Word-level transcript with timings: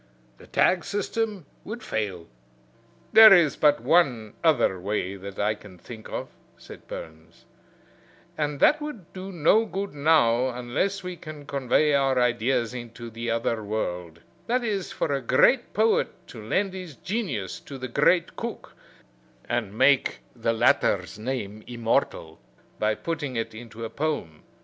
The 0.39 0.47
tag 0.47 0.83
system 0.83 1.45
would 1.63 1.83
fail." 1.83 2.25
"There 3.13 3.31
is 3.31 3.55
but 3.55 3.79
one 3.81 4.33
other 4.43 4.79
way 4.79 5.15
that 5.15 5.37
I 5.37 5.53
can 5.53 5.77
think 5.77 6.09
of," 6.09 6.29
said 6.57 6.87
Burns, 6.87 7.45
"and 8.35 8.59
that 8.59 8.81
would 8.81 9.13
do 9.13 9.31
no 9.31 9.63
good 9.67 9.93
now 9.93 10.47
unless 10.47 11.03
we 11.03 11.15
can 11.17 11.45
convey 11.45 11.93
our 11.93 12.19
ideas 12.19 12.73
into 12.73 13.11
the 13.11 13.29
other 13.29 13.63
world; 13.63 14.21
that 14.47 14.63
is, 14.63 14.91
for 14.91 15.13
a 15.13 15.21
great 15.21 15.71
poet 15.71 16.07
to 16.29 16.43
lend 16.43 16.73
his 16.73 16.95
genius 16.95 17.59
to 17.59 17.77
the 17.77 17.87
great 17.87 18.35
cook, 18.35 18.73
and 19.47 19.77
make 19.77 20.21
the 20.35 20.51
latter's 20.51 21.19
name 21.19 21.61
immortal 21.67 22.39
by 22.79 22.95
putting 22.95 23.35
it 23.35 23.53
into 23.53 23.85
a 23.85 23.89
poem. 23.91 24.41